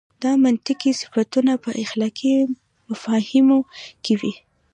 دا 0.23 0.31
منطقي 0.45 0.91
صفتونه 1.01 1.53
په 1.63 1.69
اخلاقي 1.83 2.33
مفاهیمو 2.89 3.59
کې 4.03 4.13
وي. 4.19 4.33